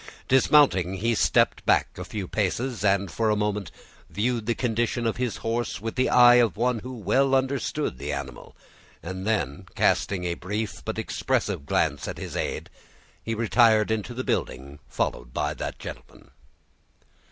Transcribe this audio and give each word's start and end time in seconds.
Dismounting, 0.27 0.95
he 0.95 1.13
stepped 1.13 1.63
back 1.63 1.95
a 1.95 2.03
few 2.03 2.27
paces, 2.27 2.83
and 2.83 3.11
for 3.11 3.29
a 3.29 3.35
moment 3.35 3.69
viewed 4.09 4.47
the 4.47 4.55
condition 4.55 5.05
of 5.05 5.17
his 5.17 5.37
horse 5.45 5.79
with 5.79 5.93
the 5.93 6.09
eye 6.09 6.37
of 6.37 6.57
one 6.57 6.79
who 6.79 6.95
well 6.97 7.35
understood 7.35 7.99
the 7.99 8.11
animal, 8.11 8.55
and 9.03 9.27
then, 9.27 9.67
casting 9.75 10.23
a 10.23 10.33
brief 10.33 10.83
but 10.85 10.97
expressive 10.97 11.67
glance 11.67 12.07
at 12.07 12.17
his 12.17 12.35
aid, 12.35 12.71
he 13.21 13.35
retired 13.35 13.91
into 13.91 14.15
the 14.15 14.23
building, 14.23 14.79
followed 14.89 15.35
by 15.35 15.53
that 15.53 15.77
gentleman. 15.77 16.31